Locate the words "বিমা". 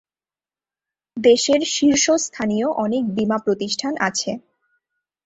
3.15-3.37